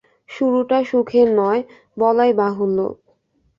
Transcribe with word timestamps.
শুরুটা 0.29 0.79
সুখের 0.83 1.27
নয়, 1.39 1.61
বলাই 1.97 2.31
বাহুল্য। 2.33 2.79